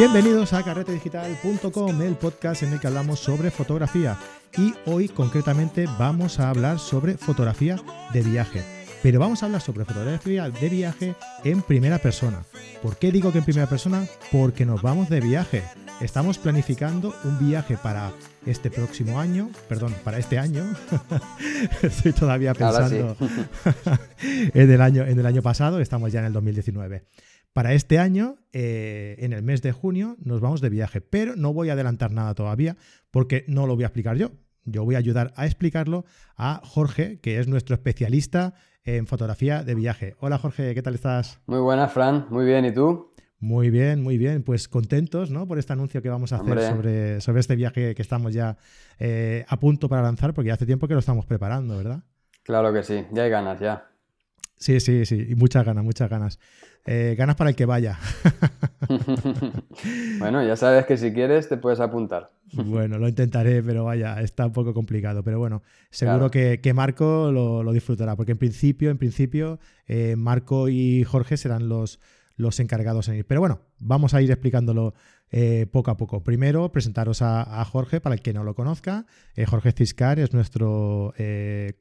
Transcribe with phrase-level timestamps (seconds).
[0.00, 4.16] Bienvenidos a carretedigital.com, el podcast en el que hablamos sobre fotografía.
[4.56, 7.76] Y hoy concretamente vamos a hablar sobre fotografía
[8.10, 8.64] de viaje.
[9.02, 11.14] Pero vamos a hablar sobre fotografía de viaje
[11.44, 12.44] en primera persona.
[12.82, 14.06] ¿Por qué digo que en primera persona?
[14.32, 15.64] Porque nos vamos de viaje.
[16.00, 18.10] Estamos planificando un viaje para
[18.46, 20.64] este próximo año, perdón, para este año.
[21.82, 23.18] Estoy todavía pensando
[24.22, 27.02] en, el año, en el año pasado, estamos ya en el 2019.
[27.52, 31.52] Para este año, eh, en el mes de junio, nos vamos de viaje, pero no
[31.52, 32.76] voy a adelantar nada todavía
[33.10, 34.30] porque no lo voy a explicar yo.
[34.64, 36.04] Yo voy a ayudar a explicarlo
[36.36, 38.54] a Jorge, que es nuestro especialista
[38.84, 40.14] en fotografía de viaje.
[40.20, 41.40] Hola Jorge, ¿qué tal estás?
[41.46, 42.26] Muy buenas, Fran.
[42.30, 43.12] Muy bien, ¿y tú?
[43.40, 44.44] Muy bien, muy bien.
[44.44, 45.48] Pues contentos ¿no?
[45.48, 48.58] por este anuncio que vamos a hacer sobre, sobre, este viaje que estamos ya
[49.00, 52.04] eh, a punto para lanzar, porque hace tiempo que lo estamos preparando, ¿verdad?
[52.44, 53.90] Claro que sí, ya hay ganas, ya.
[54.56, 56.38] Sí, sí, sí, y muchas ganas, muchas ganas.
[56.86, 57.98] Eh, ganas para el que vaya.
[60.18, 62.30] bueno, ya sabes que si quieres te puedes apuntar.
[62.52, 65.22] bueno, lo intentaré, pero vaya, está un poco complicado.
[65.22, 71.04] Pero bueno, seguro que, Marco lo, disfrutará, porque en principio, en principio, eh, Marco y
[71.04, 72.00] Jorge serán los,
[72.36, 73.26] los encargados en ir.
[73.26, 74.94] Pero bueno, vamos a ir explicándolo
[75.30, 76.24] eh, poco a poco.
[76.24, 79.06] Primero, presentaros a, Jorge, para el que no lo conozca.
[79.46, 81.12] Jorge Ciscar es nuestro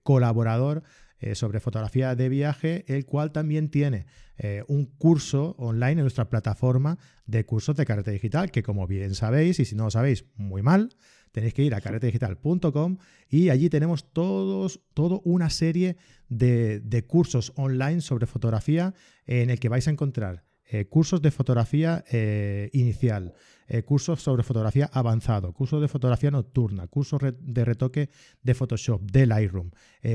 [0.03, 0.84] colaborador
[1.20, 4.06] eh, sobre fotografía de viaje, el cual también tiene
[4.38, 9.16] eh, un curso online en nuestra plataforma de cursos de carrete digital, que como bien
[9.16, 10.95] sabéis, y si no lo sabéis, muy mal,
[11.31, 12.97] tenéis que ir a carretedigital.com
[13.30, 15.97] y allí tenemos todos, toda una serie
[16.28, 18.94] de, de cursos online sobre fotografía
[19.25, 23.34] en el que vais a encontrar eh, cursos de fotografía eh, inicial,
[23.67, 28.12] eh, cursos sobre fotografía avanzado, cursos de fotografía nocturna, cursos de retoque
[28.44, 29.72] de Photoshop, de Lightroom,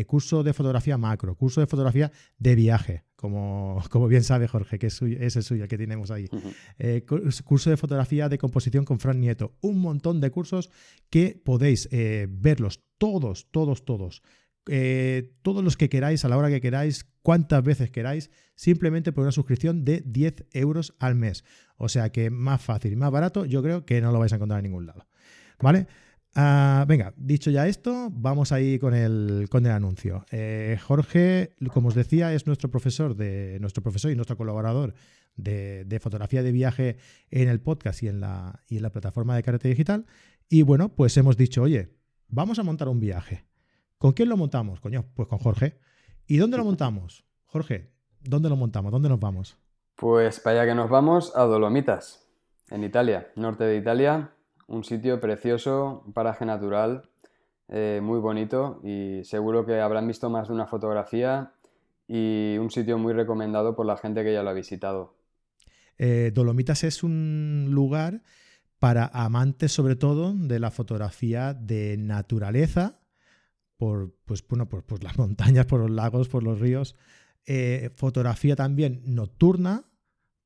[0.06, 4.86] curso de fotografía macro, curso de fotografía de viaje, como, como bien sabe Jorge, que
[4.86, 6.28] es, el suyo, que tenemos ahí.
[7.44, 9.56] curso de fotografía de composición con Fran Nieto.
[9.60, 10.70] Un montón de cursos
[11.10, 11.88] que podéis
[12.28, 14.22] verlos todos, todos, todos
[14.66, 19.22] eh, todos los que queráis, a la hora que queráis, cuantas veces queráis, simplemente por
[19.22, 21.44] una suscripción de 10 euros al mes.
[21.76, 24.36] O sea que más fácil y más barato, yo creo que no lo vais a
[24.36, 25.06] encontrar en ningún lado.
[25.60, 25.86] ¿Vale?
[26.36, 30.26] Ah, venga, dicho ya esto, vamos ahí con el, con el anuncio.
[30.32, 34.94] Eh, Jorge, como os decía, es nuestro profesor, de, nuestro profesor y nuestro colaborador
[35.36, 36.96] de, fotografía de viaje
[37.30, 40.06] en el podcast y en la, y en la plataforma de Karate Digital.
[40.48, 41.90] Y bueno, pues hemos dicho, oye,
[42.28, 43.44] vamos a montar un viaje.
[44.04, 44.80] ¿Con quién lo montamos?
[44.80, 45.78] Coño, pues con Jorge.
[46.26, 47.24] ¿Y dónde lo montamos?
[47.46, 48.92] Jorge, ¿dónde lo montamos?
[48.92, 49.56] ¿Dónde nos vamos?
[49.96, 52.28] Pues para allá que nos vamos a Dolomitas,
[52.68, 54.34] en Italia, norte de Italia,
[54.66, 57.08] un sitio precioso, un paraje natural,
[57.68, 61.54] eh, muy bonito y seguro que habrán visto más de una fotografía
[62.06, 65.14] y un sitio muy recomendado por la gente que ya lo ha visitado.
[65.96, 68.20] Eh, Dolomitas es un lugar
[68.78, 73.00] para amantes sobre todo de la fotografía de naturaleza
[73.84, 76.96] por, pues, bueno, por, las montañas, por los lagos, por los ríos.
[77.44, 79.84] Eh, fotografía también nocturna,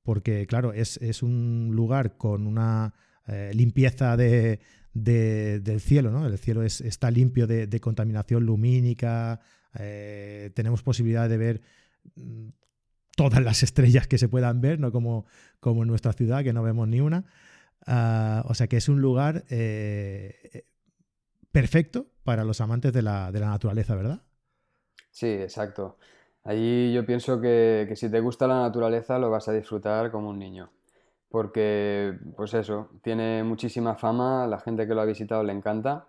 [0.02, 2.94] porque claro, es, un lugar con una
[3.28, 4.58] eh, limpieza de,
[4.92, 6.26] del cielo, ¿no?
[6.26, 9.38] El cielo está limpio de, contaminación lumínica,
[9.78, 11.60] eh, tenemos posibilidad de ver
[12.16, 12.48] mm,
[13.14, 15.26] todas las estrellas que se puedan ver, no como,
[15.60, 17.24] como en nuestra ciudad, que no vemos ni una.
[17.86, 19.44] Ah, o sea que es un lugar
[21.52, 24.22] perfecto para los amantes de la, naturaleza, ¿verdad?
[25.10, 25.98] Sí, exacto.
[26.44, 30.38] Allí yo pienso que, si te gusta la naturaleza lo vas a disfrutar como un
[30.38, 30.70] niño.
[31.28, 36.08] Porque, pues eso, tiene muchísima fama, la gente que lo ha visitado le encanta.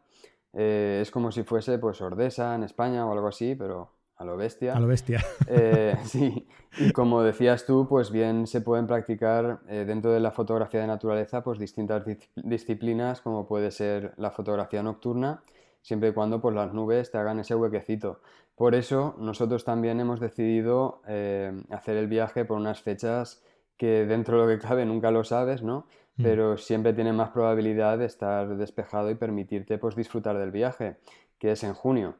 [0.54, 4.35] Eh, es como si fuese pues Ordesa en España o algo así, pero a lo
[4.35, 4.74] bestia.
[4.75, 5.25] A lo bestia.
[5.47, 6.46] Eh, sí,
[6.78, 10.88] y como decías tú, pues bien se pueden practicar eh, dentro de la fotografía de
[10.88, 12.03] naturaleza pues distintas
[12.35, 15.42] disciplinas como puede ser la fotografía nocturna,
[15.81, 18.19] siempre y cuando pues las nubes te hagan ese huequecito.
[18.56, 23.42] Por eso nosotros también hemos decidido eh, hacer el viaje por unas fechas
[23.77, 25.88] que dentro de lo que cabe nunca lo sabes, ¿no?
[26.18, 26.24] Mm.
[26.24, 30.98] Pero siempre tiene más probabilidad de estar despejado y permitirte pues disfrutar del viaje,
[31.39, 32.15] que es en junio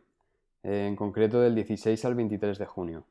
[0.64, 3.06] en concreto del 16 al 23 de junio.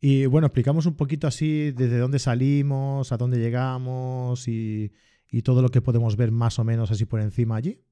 [0.00, 4.92] Y bueno, explicamos un poquito así desde dónde salimos, a dónde llegamos y,
[5.42, 7.82] todo lo que podemos ver más o menos así por encima allí.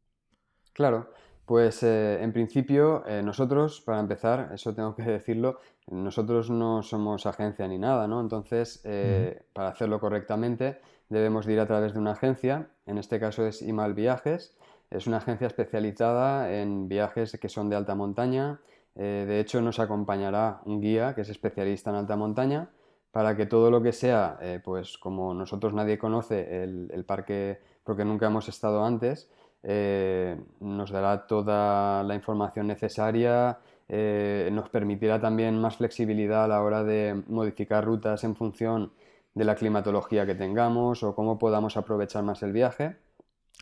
[0.73, 1.11] Claro,
[1.45, 5.59] pues eh, en principio eh, nosotros, para empezar, eso tengo que decirlo,
[5.91, 8.21] nosotros no somos agencia ni nada, ¿no?
[8.21, 13.45] Entonces, eh, para hacerlo correctamente, debemos ir a través de una agencia, en este caso
[13.45, 14.57] es Imal Viajes,
[14.95, 18.61] es una agencia especializada en viajes que son de alta montaña.
[18.95, 22.69] Eh, de hecho, nos acompañará un guía que es especialista en alta montaña
[23.11, 28.05] para que todo lo que sea, eh, pues como nosotros nadie conoce el, parque porque
[28.05, 29.31] nunca hemos estado antes,
[29.63, 33.59] eh, nos dará toda la información necesaria,
[33.89, 38.93] nos permitirá también más flexibilidad a la hora de modificar rutas en función
[39.35, 42.97] de la climatología que tengamos o cómo podamos aprovechar más el viaje.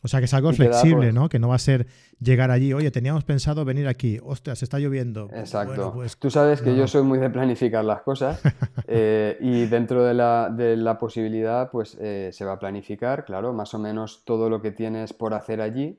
[0.03, 1.29] O sea, que es algo flexible, pues ¿no?
[1.29, 1.87] Que no va a ser
[2.19, 5.29] llegar allí, oye, teníamos pensado venir aquí, ostras, está lloviendo.
[5.35, 5.93] Exacto.
[5.95, 8.41] Pues Tú sabes que yo soy muy de planificar las cosas
[8.87, 13.79] eh, y dentro de la, posibilidad, pues eh, se va a planificar, claro, más o
[13.79, 15.99] menos todo lo que tienes por hacer allí,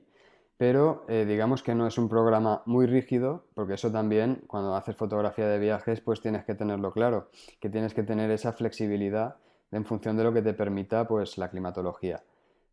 [0.56, 4.96] pero eh, digamos que no es un programa muy rígido, porque eso también, cuando haces
[4.96, 9.36] fotografía de viajes, pues tienes que tenerlo claro, que tienes que tener esa flexibilidad
[9.72, 12.22] en función de lo que te permita, pues, la climatología.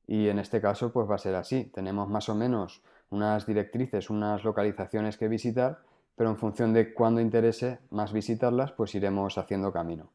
[0.10, 1.66] Y en este caso pues va a ser así.
[1.66, 5.82] Tenemos más o menos unas directrices, unas localizaciones que visitar,
[6.16, 10.10] pero en función de cuándo interese más visitarlas, pues iremos haciendo camino.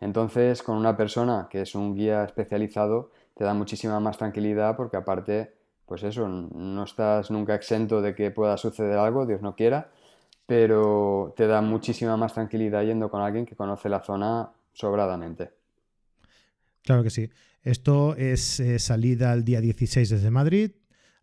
[0.00, 4.96] Entonces, con una persona que es un guía especializado, te da muchísima más tranquilidad porque
[4.96, 5.52] aparte,
[5.86, 9.92] pues eso, no estás nunca exento de que pueda suceder algo, Dios no quiera,
[10.46, 15.61] pero te da muchísima más tranquilidad yendo con alguien que conoce la zona sobradamente.
[16.84, 17.30] Claro que sí.
[17.62, 20.72] Esto es eh, salida el día 16 desde Madrid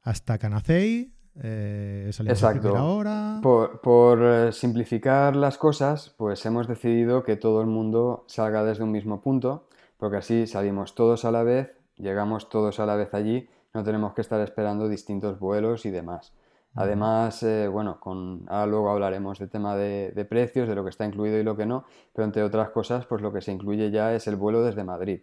[0.04, 1.14] hasta Canacey.
[1.42, 2.74] Eh, Exacto.
[2.74, 3.40] Hora.
[3.44, 8.84] Por, por, eh, simplificar las cosas, pues hemos decidido que todo el mundo salga desde
[8.84, 9.68] un mismo punto,
[9.98, 14.14] porque así salimos todos a la vez, llegamos todos a la vez allí, no tenemos
[14.14, 16.34] que estar esperando distintos vuelos y demás.
[16.76, 21.06] Además, bueno, con, ahora luego hablaremos del tema de, de, precios, de lo que está
[21.06, 24.14] incluido y lo que no, pero entre otras cosas, pues lo que se incluye ya
[24.14, 25.22] es el vuelo desde Madrid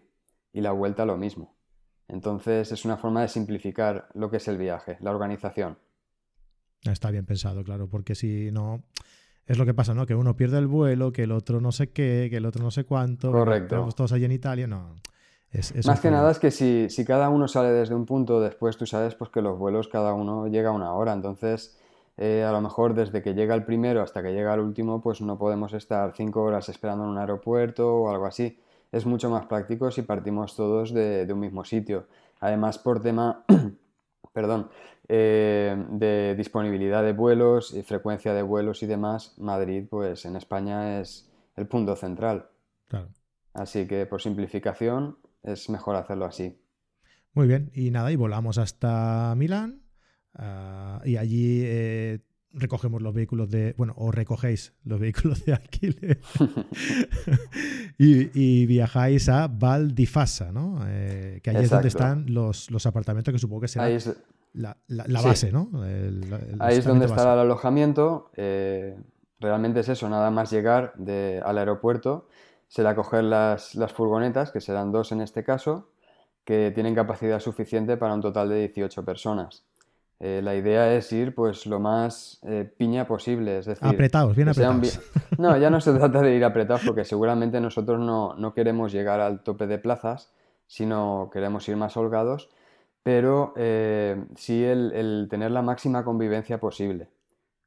[0.56, 1.55] y la vuelta lo mismo.
[2.08, 5.76] Entonces es una forma de simplificar lo que es el viaje, la organización.
[6.81, 8.82] Está bien pensado, claro, porque si no,
[9.44, 10.06] es lo que pasa, ¿no?
[10.06, 12.70] Que uno pierde el vuelo, que el otro no sé qué, que el otro no
[12.70, 13.31] sé cuánto.
[13.32, 13.75] Correcto.
[13.75, 14.94] Estamos todos allí en Italia, no.
[15.85, 18.87] Más que nada es que si, si, cada uno sale desde un punto, después tú
[18.87, 21.79] sabes pues que los vuelos cada uno llega a una hora, entonces
[22.17, 25.20] eh, a lo mejor desde que llega el primero hasta que llega el último, pues
[25.20, 28.59] no podemos estar cinco horas esperando en un aeropuerto o algo así
[28.97, 32.07] es mucho más práctico si partimos todos de, un mismo sitio.
[32.41, 33.45] Además, por tema,
[34.33, 34.71] perdón,
[35.09, 41.01] eh, de disponibilidad de vuelos y frecuencia de vuelos y demás, Madrid, pues en España
[41.01, 42.49] es el punto central.
[43.53, 46.61] Así que por simplificación es mejor hacerlo así.
[47.33, 49.83] Muy bien, y nada, y volamos hasta Milán.
[50.35, 52.21] Ah, y allí eh,
[52.56, 56.20] recogemos los vehículos de, bueno, o recogéis los vehículos de alquiler
[57.99, 60.81] y, viajáis a Valdifasa, ¿no?
[60.87, 63.88] Eh, que ahí es donde están los, apartamentos que supongo que será
[64.55, 64.76] la,
[65.23, 65.70] base, ¿no?
[66.61, 68.31] ahí es donde estará el alojamiento.
[68.37, 68.97] Eh,
[69.38, 70.94] realmente es eso, nada más llegar
[71.44, 72.26] al aeropuerto,
[72.69, 75.91] será coger las, las furgonetas, que serán dos en este caso,
[76.44, 79.67] que tienen capacidad suficiente para un total de 18 personas.
[80.19, 83.87] Eh, la idea es ir pues lo más eh, piña posible, es decir...
[83.87, 85.01] Apretados, bien apretados.
[85.39, 89.43] No, ya no se trata de ir apretados porque seguramente nosotros no, queremos llegar al
[89.43, 90.33] tope de plazas,
[90.67, 92.49] sino queremos ir más holgados,
[93.03, 97.09] pero eh, sí el, tener la máxima convivencia posible.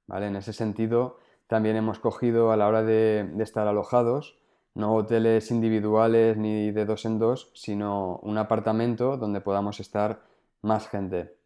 [0.07, 0.27] ¿vale?
[0.27, 4.39] En ese sentido, también hemos cogido a la hora de estar alojados,
[4.73, 10.21] no hoteles individuales ni de dos en dos, sino un apartamento donde podamos estar
[10.61, 11.38] más gente.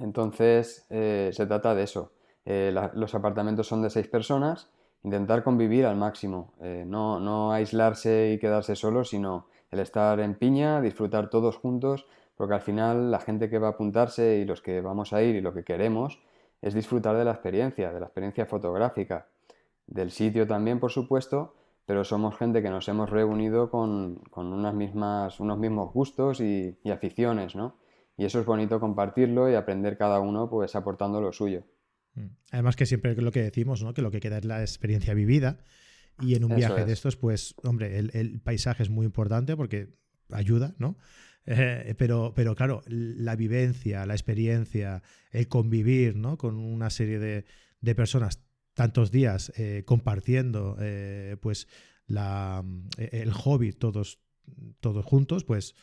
[0.00, 2.12] Entonces, eh, se trata de eso.
[2.44, 4.70] Eh, los apartamentos son de seis personas,
[5.02, 10.34] intentar convivir al máximo, eh, no, no, aislarse y quedarse solo, sino el estar en
[10.34, 14.62] piña, disfrutar todos juntos, porque al final la gente que va a apuntarse y los
[14.62, 16.18] que vamos a ir y lo que queremos
[16.62, 19.26] es disfrutar de la experiencia, de la experiencia fotográfica,
[19.86, 21.54] del sitio también, por supuesto,
[21.84, 26.90] pero somos gente que nos hemos reunido con, unas mismas, unos mismos gustos y, y
[26.90, 27.74] aficiones, ¿no?
[28.20, 31.64] Y eso es bonito compartirlo y aprender cada uno pues aportando lo suyo.
[32.12, 32.26] Mm.
[32.50, 33.94] Además que siempre lo que decimos, ¿no?
[33.94, 35.56] Que lo que queda es la experiencia vivida.
[36.20, 39.94] Y en un viaje de estos, pues, hombre, el, paisaje es muy importante porque
[40.30, 40.98] ayuda, ¿no?
[41.46, 46.36] Eh, pero, pero claro, la vivencia, la experiencia, el convivir, ¿no?
[46.36, 51.66] Con una serie de, personas tantos días eh, compartiendo, eh, pues,
[52.06, 52.62] la,
[52.98, 54.20] el hobby todos,
[54.80, 55.74] todos juntos, pues,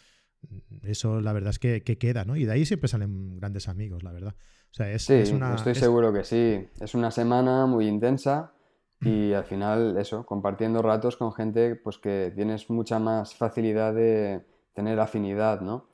[0.83, 2.35] eso la verdad es que, queda, ¿no?
[2.35, 4.35] Y de ahí siempre salen grandes amigos, la verdad.
[4.71, 6.67] O sea, es, sí, estoy seguro que sí.
[6.79, 8.53] Es una semana muy intensa
[9.01, 14.45] y al final eso, compartiendo ratos con gente pues que tienes mucha más facilidad de
[14.73, 15.89] tener afinidad, ¿no?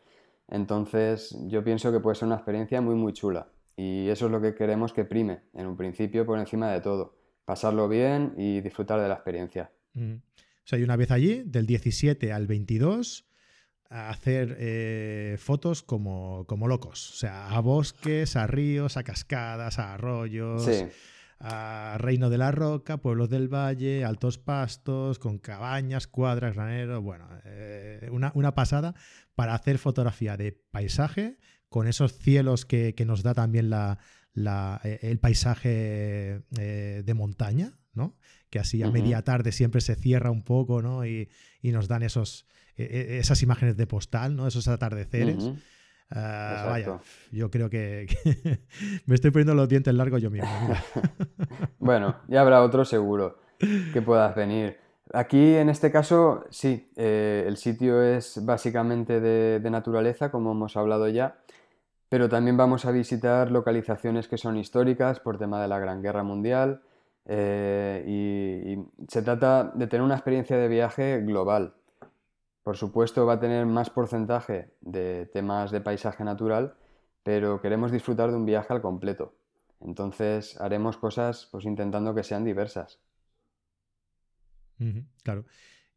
[0.47, 4.41] Entonces yo pienso que puede ser una experiencia muy muy chula y eso es lo
[4.41, 9.01] que queremos que prime en un principio por encima de todo, pasarlo bien y disfrutar
[9.01, 9.71] de la experiencia.
[9.95, 13.27] O sea, hay una vez allí, del 17 al 22,
[13.89, 17.11] a hacer eh, fotos como, como, locos.
[17.11, 20.67] O sea, a bosques, a ríos, a cascadas, a arroyos.
[21.45, 27.03] A Reino de la Roca, Pueblos del Valle, Altos Pastos, con cabañas, cuadras, graneros.
[27.03, 28.95] Bueno, eh, una, pasada
[29.35, 31.37] para hacer fotografía de paisaje
[31.67, 33.99] con esos cielos que, nos da también la,
[34.85, 38.15] eh, el paisaje de montaña, ¿no?
[38.49, 41.05] Que así a media tarde siempre se cierra un poco, ¿no?
[41.05, 41.29] Y,
[41.61, 44.47] y nos dan esos, esas imágenes de postal, ¿no?
[44.47, 45.51] Esos atardeceres.
[46.15, 46.99] Ah, vaya,
[47.31, 48.07] yo creo que,
[49.07, 50.47] me estoy poniendo los dientes largos yo mismo.
[51.79, 54.77] bueno, ya habrá otro seguro que puedas venir.
[55.11, 61.07] Aquí, en este caso, sí, eh, el sitio es básicamente de, naturaleza, como hemos hablado
[61.09, 61.37] ya,
[62.09, 66.23] pero también vamos a visitar localizaciones que son históricas por tema de la Gran Guerra
[66.23, 66.81] Mundial
[67.25, 71.73] eh, y se trata de tener una experiencia de viaje global.
[72.63, 76.75] Por supuesto va a tener más porcentaje de temas de paisaje natural,
[77.23, 79.35] pero queremos disfrutar de un viaje al completo.
[79.81, 82.99] Entonces haremos cosas pues intentando que sean diversas.
[85.23, 85.45] claro.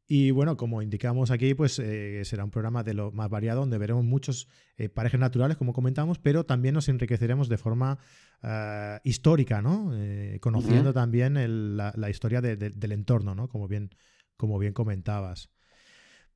[0.09, 3.77] Y bueno, como indicamos aquí, pues eh, será un programa de lo más variado, donde
[3.77, 7.99] veremos muchos eh, parajes naturales, como comentamos, pero también nos enriqueceremos de forma
[8.43, 9.93] eh, histórica, ¿no?
[10.41, 13.49] conociendo también la, historia del entorno, ¿no?
[13.49, 13.91] Como bien,
[14.37, 15.51] como bien comentabas.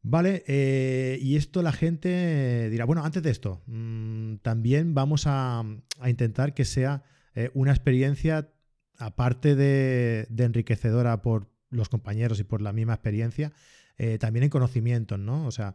[0.02, 5.62] Vale, eh, y esto la gente dirá, bueno, antes de esto, mm, también vamos a,
[6.06, 7.02] intentar que sea
[7.34, 8.50] eh, una experiencia,
[8.98, 13.52] aparte de, enriquecedora por los compañeros y por la misma experiencia,
[13.98, 15.46] eh, también en conocimientos, ¿no?
[15.46, 15.74] O sea,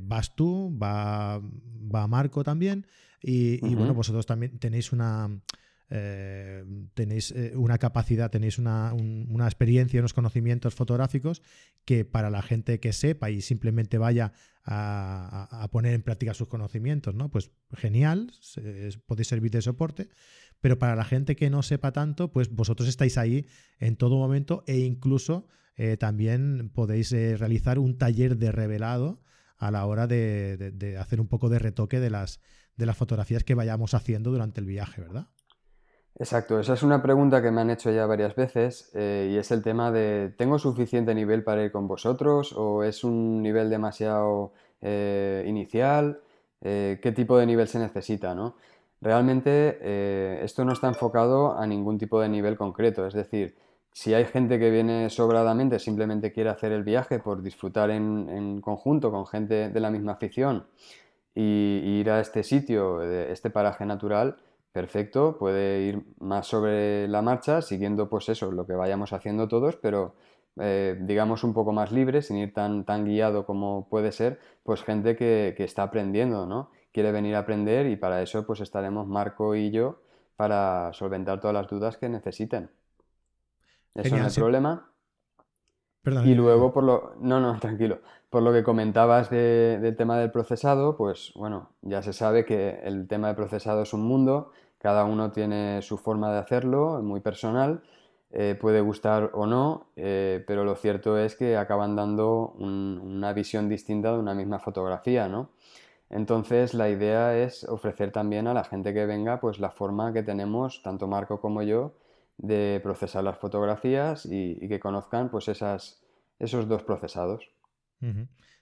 [0.00, 2.86] vas tú, va, va Marco también,
[3.22, 5.40] y, y bueno, vosotros también tenéis una
[5.90, 8.92] eh, tenéis eh, una capacidad, tenéis una,
[9.46, 11.42] experiencia, unos conocimientos fotográficos
[11.86, 14.32] que para la gente que sepa y simplemente vaya
[14.64, 17.30] a, poner en práctica sus conocimientos, ¿no?
[17.30, 18.32] Pues genial,
[19.06, 20.10] podéis servir de soporte,
[20.60, 23.46] pero para la gente que no sepa tanto, pues vosotros estáis ahí
[23.78, 29.22] en todo momento e incluso eh, también podéis realizar un taller de revelado
[29.56, 32.40] a la hora de, de, hacer un poco de retoque de las,
[32.76, 35.28] de las fotografías que vayamos haciendo durante el viaje, ¿verdad?
[36.20, 39.52] Exacto, esa es una pregunta que me han hecho ya varias veces eh, y es
[39.52, 44.52] el tema de ¿tengo suficiente nivel para ir con vosotros o es un nivel demasiado
[44.80, 46.20] eh, inicial?
[46.60, 48.34] Eh, ¿Qué tipo de nivel se necesita?
[48.34, 48.56] ¿no?
[49.00, 53.56] Realmente esto no está enfocado a ningún tipo de nivel concreto, es decir,
[53.92, 59.12] si hay gente que viene sobradamente, simplemente quiere hacer el viaje por disfrutar en, conjunto
[59.12, 60.66] con gente de la misma afición
[61.32, 64.36] y, y ir a este sitio, este paraje natural,
[64.78, 69.74] perfecto, puede ir más sobre la marcha, siguiendo pues eso, lo que vayamos haciendo todos,
[69.74, 70.14] pero
[70.60, 74.84] eh, digamos un poco más libre, sin ir tan, tan guiado como puede ser, pues
[74.84, 76.70] gente que, está aprendiendo, ¿no?
[76.92, 80.00] Quiere venir a aprender y para eso pues estaremos Marco y yo
[80.36, 82.70] para solventar todas las dudas que necesiten.
[83.96, 84.92] Eso no es el problema.
[86.24, 87.14] y luego, por lo.
[87.20, 87.98] No, no, tranquilo.
[88.30, 93.08] Por lo que comentabas del tema del procesado, pues bueno, ya se sabe que el
[93.08, 97.82] tema de procesado es un mundo cada uno tiene su forma de hacerlo, muy personal,
[98.30, 103.68] eh, puede gustar o no, eh, pero lo cierto es que acaban dando una visión
[103.68, 105.50] distinta de una misma fotografía, ¿no?
[106.10, 110.22] Entonces la idea es ofrecer también a la gente que venga pues la forma que
[110.22, 111.94] tenemos, tanto Marco como yo,
[112.36, 116.02] de procesar las fotografías y, que conozcan pues esas,
[116.38, 117.50] esos dos procesados.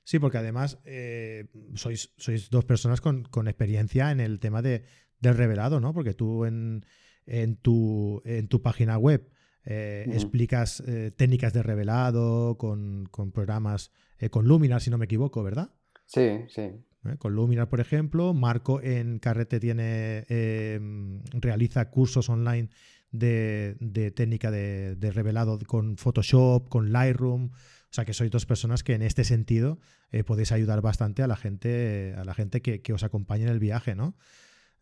[0.03, 4.85] Sí, porque además eh, sois, sois, dos personas con, con, experiencia en el tema de,
[5.21, 5.93] del revelado, ¿no?
[5.93, 6.85] Porque tú en,
[7.27, 9.31] en, tu, en tu página web
[9.69, 15.43] eh, explicas eh, técnicas de revelado con, programas, eh, con Luminar, si no me equivoco,
[15.43, 15.71] ¿verdad?
[16.07, 16.71] Sí, sí.
[17.19, 18.33] Con Luminar, por ejemplo.
[18.33, 22.69] Marco en Carrete tiene em, realiza cursos online
[23.11, 27.47] de, de técnica de, revelado con Photoshop, con Lightroom.
[27.47, 29.79] O sea que sois dos personas que en este sentido
[30.27, 33.59] podéis ayudar bastante a la gente, a la gente que, que os acompañe en el
[33.59, 34.17] viaje, ¿no?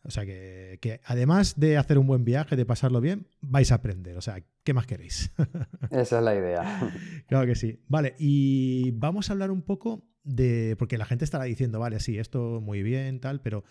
[0.06, 4.16] O sea que, además de hacer un buen viaje, de pasarlo bien, vais a aprender.
[4.18, 5.32] O sea, ¿qué más queréis?
[5.90, 6.92] Esa es la idea.
[7.26, 7.80] Claro que sí.
[7.88, 10.76] Vale, y vamos a hablar un poco de.
[10.78, 13.64] Porque la gente estará diciendo, vale, sí, esto muy bien, tal, pero.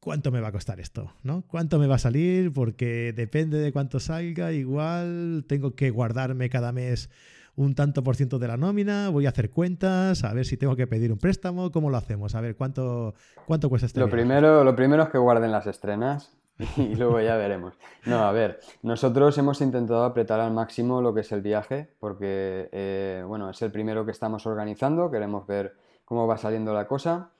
[0.00, 1.12] ¿Cuánto me va a costar esto?
[1.24, 1.44] ¿No?
[1.48, 2.52] ¿Cuánto me va a salir?
[2.52, 7.10] Porque depende de cuánto salga, igual tengo que guardarme cada mes
[7.58, 10.76] un tanto por ciento de la nómina, voy a hacer cuentas, a ver si tengo
[10.76, 12.36] que pedir un préstamo, ¿cómo lo hacemos?
[12.36, 13.14] A ver, ¿cuánto,
[13.46, 16.32] cuánto cuesta este lo primero Lo primero es que guarden las estrenas.
[16.76, 17.74] y luego ya veremos.
[18.04, 22.68] No, a ver, nosotros hemos intentado apretar al máximo lo que es el viaje, porque,
[22.72, 27.30] eh, bueno, es el primero que estamos organizando, queremos ver cómo va saliendo la cosa,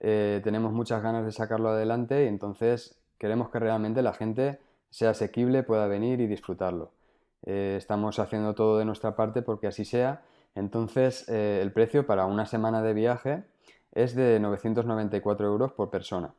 [0.00, 5.10] eh, tenemos muchas ganas de sacarlo adelante y entonces queremos que realmente la gente sea
[5.10, 6.92] asequible, pueda venir y disfrutarlo.
[7.44, 10.22] Eh, estamos haciendo todo de nuestra parte porque así sea.
[10.54, 13.44] Entonces, el precio para una semana de viaje
[13.92, 16.34] es de 994 euros por persona.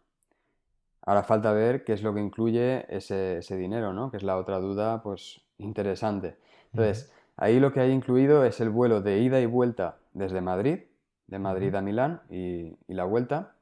[1.06, 4.10] Ahora falta ver qué es lo que incluye ese, dinero, ¿no?
[4.10, 6.38] Que es la otra duda, pues, interesante.
[6.72, 10.80] Entonces, ahí lo que hay incluido es el vuelo de ida y vuelta desde Madrid,
[11.28, 13.56] de Madrid a Milán y, la vuelta,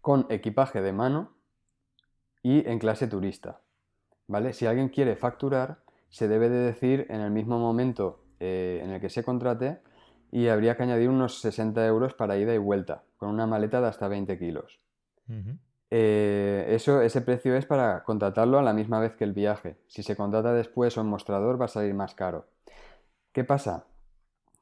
[0.00, 1.30] con equipaje de mano
[2.42, 3.60] y en clase turista.
[4.26, 4.52] ¿Vale?
[4.52, 5.78] Si alguien quiere facturar,
[6.10, 9.78] se debe de decir en el mismo momento eh, en el que se contrate
[10.30, 13.88] y habría que añadir unos 60 euros para ida y vuelta, con una maleta de
[13.88, 14.80] hasta 20 kilos.
[15.90, 19.76] Eh, eso, ese precio es para contratarlo a la misma vez que el viaje.
[19.88, 22.46] Si se contrata después o en mostrador va a salir más caro.
[23.32, 23.86] ¿Qué pasa?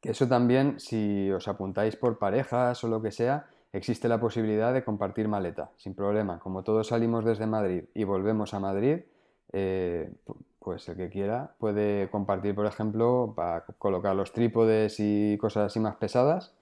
[0.01, 4.73] Que eso también, si os apuntáis por parejas o lo que sea, existe la posibilidad
[4.73, 6.39] de compartir maleta, sin problema.
[6.39, 9.01] Como todos salimos desde Madrid y volvemos a Madrid,
[9.53, 10.11] eh,
[10.69, 15.81] pues el que quiera puede compartir, por ejemplo, para colocar los trípodes y cosas así
[15.81, 16.53] más pesadas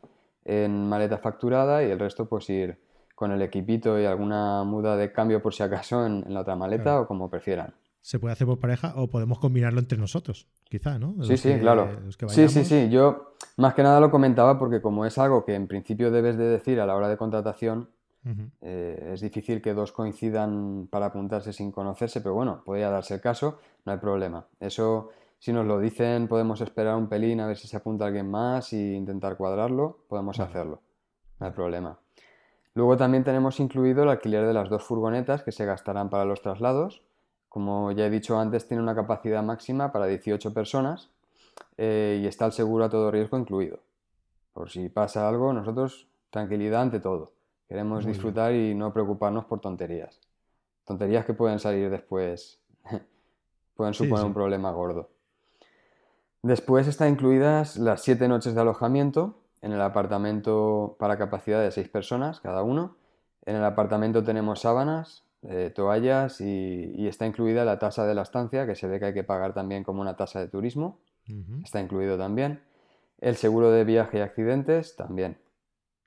[0.44, 2.78] en maleta facturada y el resto pues ir
[3.16, 7.00] con el equipito y alguna muda de cambio por si acaso en, la otra maleta
[7.00, 7.74] o como prefieran.
[8.00, 11.16] Se puede hacer por pareja o podemos combinarlo entre nosotros, quizá, ¿no?
[11.24, 11.88] sí, sí, claro.
[12.28, 12.88] Sí, sí, sí.
[12.88, 16.44] Yo más que nada lo comentaba porque como es algo que en principio debes de
[16.44, 17.90] decir a la hora de contratación,
[18.60, 23.20] eh, es difícil que dos coincidan para apuntarse sin conocerse, pero bueno, podría darse el
[23.20, 24.46] caso, no hay problema.
[24.58, 28.30] Eso, si nos lo dicen, podemos esperar un pelín a ver si se apunta alguien
[28.30, 30.80] más e intentar cuadrarlo, podemos hacerlo,
[31.38, 31.98] no hay problema.
[32.74, 36.42] Luego también tenemos incluido el alquiler de las dos furgonetas que se gastarán para los
[36.42, 37.02] traslados.
[37.48, 41.08] Como ya he dicho antes, tiene una capacidad máxima para 18 personas
[41.78, 43.80] eh, y está el seguro a todo riesgo incluido.
[44.52, 47.35] Por si pasa algo, nosotros tranquilidad ante todo.
[47.68, 50.20] Queremos disfrutar y no preocuparnos por tonterías.
[50.84, 52.60] Tonterías que pueden salir después,
[53.76, 55.10] pueden suponer un problema gordo.
[56.42, 61.88] Después están incluidas las siete noches de alojamiento, en el apartamento para capacidad de seis
[61.88, 62.96] personas cada uno.
[63.44, 68.66] En el apartamento tenemos sábanas, eh, toallas y, está incluida la tasa de la estancia,
[68.66, 70.98] que se ve que hay que pagar también como una tasa de turismo.
[71.64, 72.62] Está incluido también.
[73.18, 75.38] El seguro de viaje y accidentes también.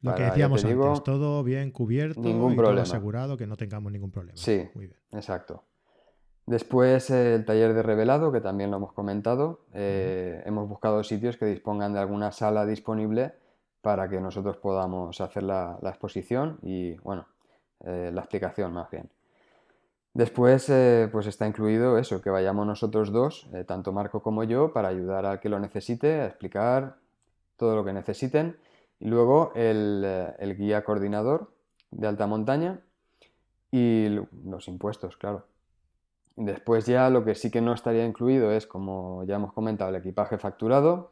[0.02, 2.84] Lo que decíamos antes, todo bien cubierto ningún y problema.
[2.84, 4.38] todo asegurado, que no tengamos ningún problema.
[4.38, 4.70] Sí,
[5.12, 5.64] exacto.
[6.50, 9.66] Después el taller de revelado, que también lo hemos comentado.
[9.72, 13.34] Eh, hemos buscado sitios que dispongan de alguna sala disponible
[13.82, 17.28] para que nosotros podamos hacer la, exposición y, bueno,
[17.82, 19.12] eh, la explicación más bien.
[20.16, 24.88] Después, eh, pues está incluido eso, que vayamos nosotros dos, tanto Marco como yo, para
[24.88, 26.96] ayudar al que lo necesite, a explicar
[27.58, 28.58] todo lo que necesiten.
[29.00, 30.06] Y luego el,
[30.40, 31.52] el guía coordinador
[31.92, 32.82] de alta montaña
[33.72, 34.08] y
[34.46, 35.46] los impuestos, claro.
[36.36, 39.98] Después ya lo que sí que no estaría incluido es, como ya hemos comentado, el
[39.98, 41.12] equipaje facturado,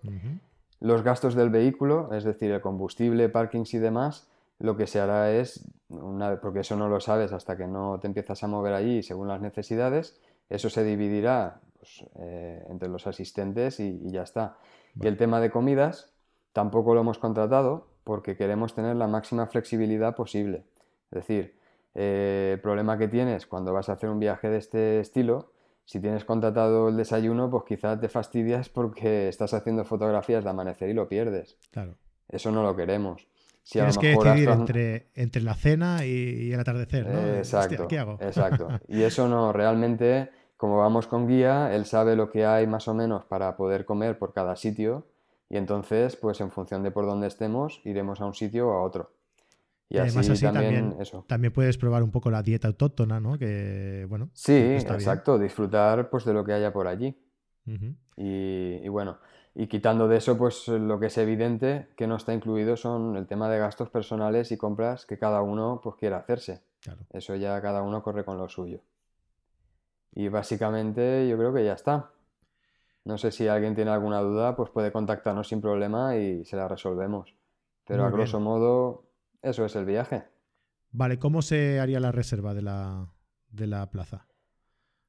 [0.80, 4.28] los gastos del vehículo, es decir, el combustible, parkings y demás,
[4.60, 8.08] lo que se hará es, una, porque eso no lo sabes hasta que no te
[8.08, 10.20] empiezas a mover allí según las necesidades,
[10.50, 14.58] eso se dividirá pues, eh, entre los asistentes y, ya está.
[15.00, 16.14] Y el tema de comidas
[16.58, 20.64] tampoco lo hemos contratado porque queremos tener la máxima flexibilidad posible.
[21.12, 21.56] Es decir,
[21.94, 25.52] eh, el problema que tienes cuando vas a hacer un viaje de este estilo,
[25.86, 30.90] si tienes contratado el desayuno, pues quizás te fastidias porque estás haciendo fotografías de amanecer
[30.90, 31.60] y lo pierdes.
[31.70, 31.94] Claro.
[32.28, 33.28] Eso no lo queremos.
[33.62, 37.20] Si Tienes que decidir entre, entre, la cena y, el atardecer, ¿no?
[37.36, 38.18] exacto, ¿qué hago?
[38.20, 38.68] exacto.
[38.88, 42.96] Y eso no, realmente, como vamos con guía, él sabe lo que hay más o
[42.96, 45.06] menos para poder comer por cada sitio
[45.50, 48.84] y entonces, pues en función de por dónde estemos, iremos a un sitio o a
[48.84, 49.12] otro.
[49.90, 53.38] Y además así, también, también, puedes probar un poco la dieta autóctona, ¿no?
[53.38, 54.30] Que, bueno.
[54.34, 57.18] Sí, exacto, disfrutar pues de lo que haya por allí.
[58.18, 59.20] y, bueno,
[59.56, 63.28] y quitando de eso, pues lo que es evidente que no está incluido son el
[63.28, 66.62] tema de gastos personales y compras que cada uno pues quiera hacerse.
[67.12, 68.82] Eso ya cada uno corre con lo suyo.
[70.14, 72.12] Y básicamente yo creo que ya está.
[73.08, 76.68] No sé si alguien tiene alguna duda, pues puede contactarnos sin problema y se la
[76.68, 77.34] resolvemos.
[77.86, 79.10] Pero a grosso modo,
[79.42, 80.26] eso es el viaje.
[80.92, 83.10] Vale, ¿cómo se haría la reserva de la,
[83.50, 84.28] de la plaza?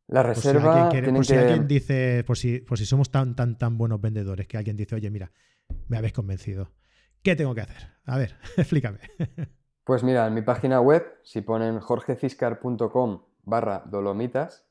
[0.06, 0.88] La reserva.
[0.90, 4.56] Por si, alguien, dice, por si, por si somos tan, tan, tan buenos vendedores, que
[4.56, 5.32] alguien dice, oye, mira,
[5.88, 6.70] me habéis convencido.
[7.24, 7.94] ¿Qué tengo que hacer?
[8.04, 9.00] A ver, explícame.
[9.82, 14.67] Pues mira, en mi página web, si ponen jorgeciscar.com barra dolomitas,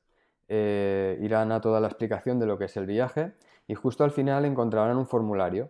[0.50, 3.34] eh, irán a toda la explicación de lo que es el viaje
[3.68, 5.70] y justo al final encontrarán un formulario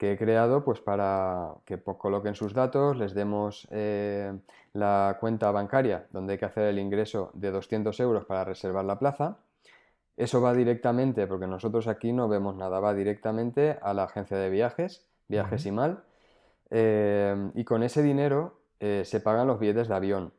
[0.00, 4.32] que he creado pues para que coloquen sus datos, les demos eh,
[4.72, 8.98] la cuenta bancaria donde hay que hacer el ingreso de 200 euros para reservar la
[8.98, 9.36] plaza.
[10.16, 14.48] Eso va directamente, porque nosotros aquí no vemos nada, va directamente a la agencia de
[14.48, 16.02] viajes, Viajes y Mal,
[16.70, 20.32] eh, y con ese dinero eh, se pagan los billetes de avión,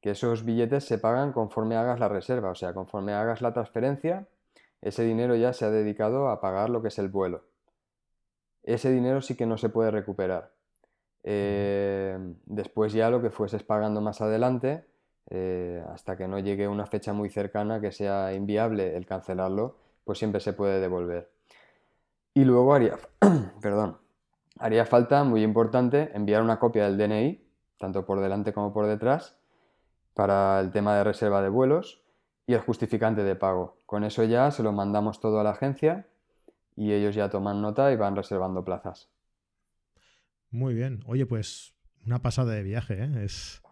[0.00, 4.26] que esos billetes se pagan conforme hagas la reserva, o sea, conforme hagas la transferencia,
[4.80, 7.44] ese dinero ya se ha dedicado a pagar lo que es el vuelo.
[8.62, 10.52] Ese dinero sí que no se puede recuperar.
[11.22, 14.86] Eh, después ya lo que fueses pagando más adelante,
[15.28, 20.18] eh, hasta que no llegue una fecha muy cercana que sea inviable el cancelarlo, pues
[20.18, 21.30] siempre se puede devolver.
[22.32, 22.96] Y luego haría,
[23.60, 23.98] perdón,
[24.58, 29.39] haría falta, muy importante, enviar una copia del DNI tanto por delante como por detrás,
[30.14, 32.02] para el tema de reserva de vuelos
[32.46, 33.78] y el justificante de pago.
[33.86, 36.06] Con eso ya se lo mandamos todo a la agencia
[36.76, 39.10] y ellos ya toman nota y van reservando plazas.
[40.50, 41.02] Muy bien.
[41.06, 43.24] Oye, pues una pasada de viaje, ¿eh?
[43.24, 43.62] Es,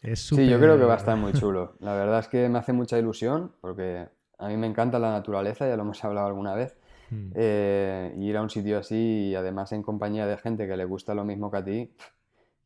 [0.00, 1.76] es Sí, yo creo que va a estar muy chulo.
[1.80, 5.66] La verdad es que me hace mucha ilusión porque a mí me encanta la naturaleza,
[5.66, 6.76] ya lo hemos hablado alguna vez.
[7.10, 7.30] Hmm.
[7.34, 11.14] Eh, ir a un sitio así y además en compañía de gente que le gusta
[11.14, 11.94] lo mismo que a ti,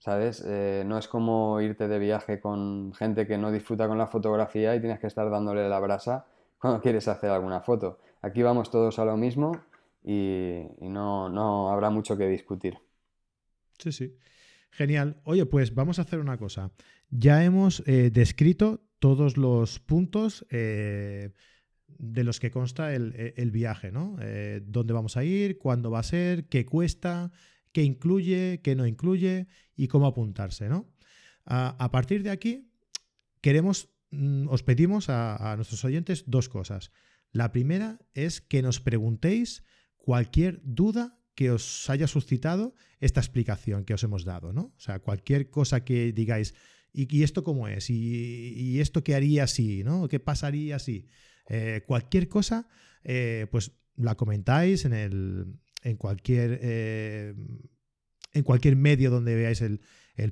[0.07, 0.41] ¿sabes?
[0.47, 4.77] Eh, no es como irte de viaje con gente que no disfruta con la fotografía
[4.77, 6.27] y tienes que estar dándole la brasa
[6.61, 7.99] cuando quieres hacer alguna foto.
[8.23, 9.51] Aquí vamos todos a lo mismo
[10.05, 12.79] y, no, habrá mucho que discutir.
[13.79, 14.17] Sí, sí.
[14.71, 15.21] Genial.
[15.25, 16.71] Oye, pues vamos a hacer una cosa.
[17.11, 21.33] Ya hemos eh, descrito todos los puntos eh,
[21.89, 24.19] de los que consta el, el viaje, ¿no?
[24.63, 25.59] ¿Dónde vamos a ir?
[25.59, 26.45] ¿Cuándo va a ser?
[26.45, 27.33] ¿Qué cuesta?
[27.77, 30.91] Qué incluye, qué no incluye y cómo apuntarse, ¿no?
[31.45, 32.73] A, partir de aquí,
[33.43, 36.91] queremos, mm, os pedimos a, nuestros oyentes dos cosas.
[37.33, 39.63] La primera es que nos preguntéis
[39.99, 44.73] cualquier duda que os haya suscitado esta explicación que os hemos dado, ¿no?
[44.75, 46.55] O sea, cualquier cosa que digáis,
[46.95, 47.91] ¿y, esto cómo es?
[47.91, 49.85] ¿Y, esto qué haría así?
[49.85, 50.09] ¿no?
[50.09, 51.09] ¿Qué pasaría así?
[51.51, 52.69] Eh, cualquier cosa,
[53.05, 57.35] eh, pues la comentáis en el, en cualquier, eh,
[58.33, 59.81] en cualquier medio donde veáis el,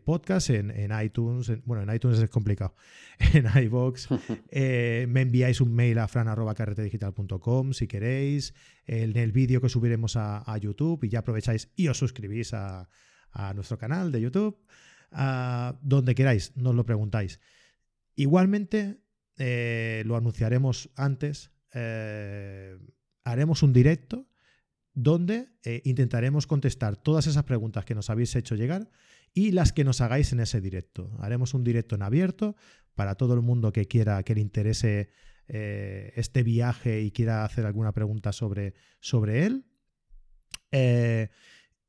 [0.00, 2.74] podcast, en, iTunes, bueno, en iTunes es complicado,
[3.34, 4.08] en iVoox,
[4.50, 8.52] eh, me enviáis un mail a fran.carretedigital.com si queréis,
[8.86, 12.88] en el vídeo que subiremos a, YouTube y ya aprovecháis y os suscribís a,
[13.54, 14.56] nuestro canal de YouTube,
[15.82, 17.40] donde queráis, nos lo preguntáis.
[18.14, 19.00] Igualmente,
[19.38, 21.50] eh, lo anunciaremos antes,
[23.24, 24.28] haremos un directo
[24.94, 28.88] donde eh, intentaremos contestar todas esas preguntas que nos habéis hecho llegar
[29.34, 31.10] y las que nos hagáis en ese directo.
[31.18, 32.54] Haremos un directo en abierto
[32.94, 35.10] para todo el mundo que quiera, que le interese
[35.48, 39.66] eh, este viaje y quiera hacer alguna pregunta sobre, sobre él.
[40.70, 41.28] Eh,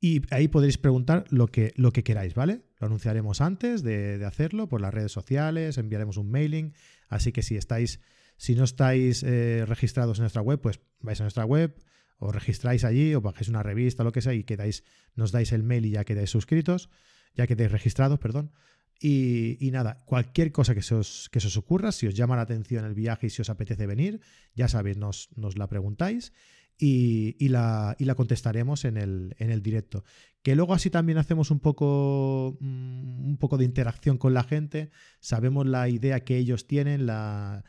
[0.01, 2.63] y ahí podréis preguntar lo que, lo que queráis, ¿vale?
[2.79, 6.73] Lo anunciaremos antes de, de, hacerlo por las redes sociales, enviaremos un mailing.
[7.07, 8.01] Así que si estáis,
[8.37, 11.75] si no estáis registrados en nuestra web, pues vais a nuestra web,
[12.17, 14.83] os registráis allí o bajáis una revista, lo que sea, y quedáis,
[15.15, 16.89] nos dais el mail y ya quedáis suscritos,
[17.35, 18.51] ya quedáis registrados, perdón.
[18.99, 22.85] Y, nada, cualquier cosa que se, os, que os ocurra, si os llama la atención
[22.85, 24.21] el viaje y si os apetece venir,
[24.55, 26.31] ya sabéis, nos, nos la preguntáis
[26.77, 30.05] y, y, la, y, la, contestaremos en el, en el, directo.
[30.41, 34.91] Que luego así también hacemos un poco, mm, un poco de interacción con la gente,
[35.19, 37.65] sabemos la idea que ellos tienen, la,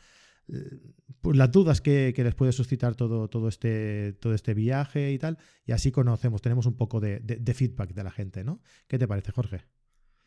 [1.21, 5.37] pues las dudas que, les puede suscitar todo, todo, este, todo este viaje y tal,
[5.65, 7.21] y así conocemos, tenemos un poco de,
[7.53, 8.59] feedback de la gente, ¿no?
[8.87, 9.61] ¿Qué te parece, Jorge?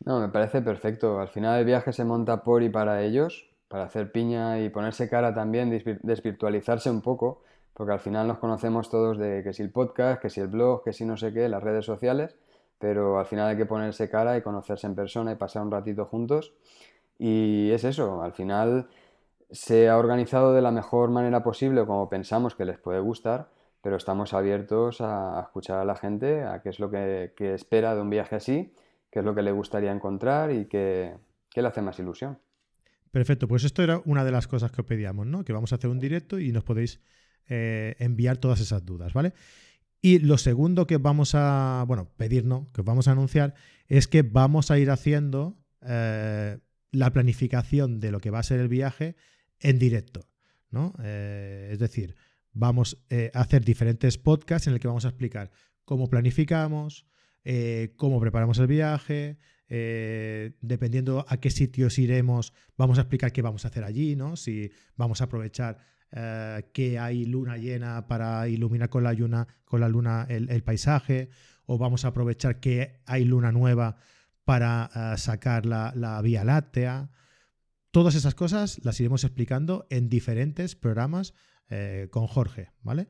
[0.05, 1.19] No, me parece perfecto.
[1.19, 5.09] Al final el viaje se monta por y para ellos, para hacer piña y ponerse
[5.09, 9.71] cara también, desvirtualizarse un poco, porque al final nos conocemos todos de que si el
[9.71, 12.35] podcast, que si el blog, que si no sé qué, las redes sociales,
[12.79, 16.05] pero al final hay que ponerse cara y conocerse en persona y pasar un ratito
[16.05, 16.53] juntos.
[17.19, 18.87] Y es eso, al final
[19.51, 23.49] se ha organizado de la mejor manera posible, como pensamos que les puede gustar,
[23.81, 28.01] pero estamos abiertos a, escuchar a la gente, a qué es lo que, espera de
[28.01, 28.73] un viaje así,
[29.11, 31.15] qué es lo que le gustaría encontrar y qué,
[31.53, 32.39] le hace más ilusión.
[33.11, 35.43] Perfecto, pues esto era una de las cosas que os pedíamos, ¿no?
[35.43, 37.01] Que vamos a hacer un directo y nos podéis
[37.49, 39.33] eh, enviar todas esas dudas, ¿vale?
[40.01, 42.71] Y lo segundo que vamos a, bueno, pedir, ¿no?
[42.73, 43.53] Que vamos a anunciar
[43.87, 46.57] es que vamos a ir haciendo eh,
[46.91, 49.15] la planificación de lo que va a ser el viaje
[49.61, 50.27] en directo,
[50.69, 50.93] ¿no?
[51.03, 52.15] Eh, es decir,
[52.51, 55.51] vamos eh, a hacer diferentes podcasts en el que vamos a explicar
[55.85, 57.05] cómo planificamos,
[57.43, 59.37] eh, cómo preparamos el viaje,
[59.69, 64.35] dependiendo a qué sitios iremos, vamos a explicar qué vamos a hacer allí, ¿no?
[64.35, 65.77] Si vamos a aprovechar
[66.73, 71.29] que hay luna llena para iluminar con la luna, con la luna el, paisaje,
[71.65, 73.95] o vamos a aprovechar que hay luna nueva
[74.43, 77.09] para sacar la, Vía Láctea.
[77.91, 81.33] Todas esas cosas las iremos explicando en diferentes programas
[82.09, 83.07] con Jorge, ¿vale?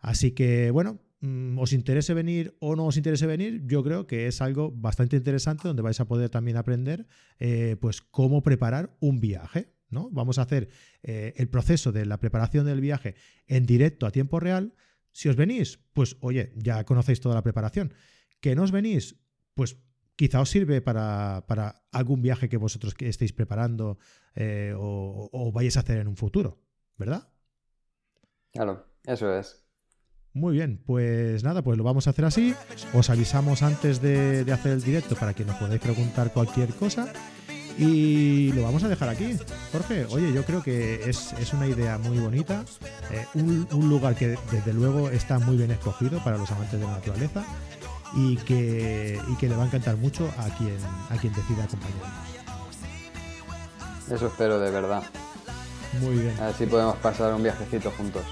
[0.00, 4.28] Así que, bueno, Mm, os interese venir o no os interese venir, yo creo que
[4.28, 7.08] es algo bastante interesante donde vais a poder también aprender
[7.40, 9.74] eh, pues cómo preparar un viaje.
[9.90, 10.10] ¿no?
[10.10, 10.68] Vamos a hacer
[11.02, 14.74] eh, el proceso de la preparación del viaje en directo a tiempo real.
[15.10, 17.94] Si os venís, pues oye, ya conocéis toda la preparación.
[18.40, 19.16] Que no os venís,
[19.54, 19.78] pues
[20.18, 21.46] quizá os sirve para,
[21.92, 23.98] algún viaje que vosotros estéis preparando
[24.34, 26.58] eh, o, o vayáis a hacer en un futuro,
[26.98, 27.30] ¿verdad?
[28.52, 29.62] Claro, eso es.
[30.34, 32.54] Muy bien, pues nada, pues lo vamos a hacer así.
[32.92, 37.12] Os avisamos antes de, hacer el directo para que nos podáis preguntar cualquier cosa.
[37.78, 39.36] Y lo vamos a dejar aquí.
[39.70, 42.64] Jorge, oye, yo creo que es, una idea muy bonita.
[43.12, 46.92] Eh, un, lugar que desde luego está muy bien escogido para los amantes de la
[46.92, 47.44] naturaleza
[48.14, 50.78] y que, y que le va a encantar mucho a quien,
[51.10, 52.28] a quien decida acompañarnos.
[54.10, 55.02] Eso espero de verdad.
[56.00, 56.34] Muy bien.
[56.40, 58.24] A ver si podemos pasar un viajecito juntos.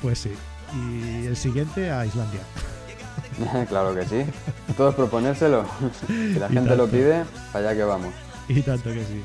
[0.00, 0.32] Pues sí
[0.74, 2.40] y el siguiente a Islandia.
[3.68, 4.24] claro que sí.
[4.76, 5.64] Todo es proponérselo.
[6.06, 8.12] si la gente lo pide, para allá que vamos.
[8.48, 9.22] Y tanto que sí.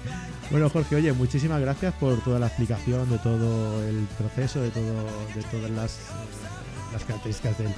[0.51, 5.05] Bueno, Jorge, oye, muchísimas gracias por toda la explicación de todo el proceso, de todo,
[5.33, 7.73] de todas las, eh, las características del,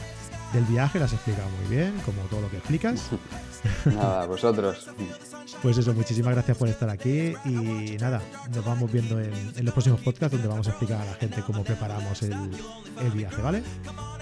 [0.55, 3.09] del viaje, las has explicado muy bien, como todo lo que explicas.
[3.85, 4.87] Nada, vosotros.
[5.61, 8.21] Pues eso, muchísimas gracias por estar aquí y nada,
[8.53, 11.63] nos vamos viendo en, los próximos podcasts donde vamos a explicar a la gente cómo
[11.63, 13.63] preparamos el, viaje, ¿vale?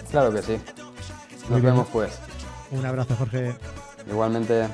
[0.09, 0.57] Claro que sí.
[1.49, 2.17] Nos vemos pues.
[2.71, 3.55] Un abrazo, Jorge.
[4.09, 4.67] Igualmente.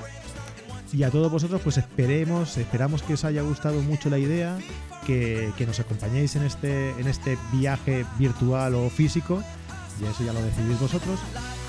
[0.94, 4.58] Y a todos vosotros, pues esperemos, esperamos que os haya gustado mucho la idea,
[5.06, 9.44] que, que nos acompañéis en este, en este viaje virtual o físico
[10.02, 11.20] y eso ya lo decidís vosotros.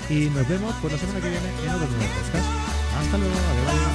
[0.09, 2.47] Y nos vemos pues la semana que viene en otro nuevo podcast.
[2.99, 3.91] Hasta luego, adiós.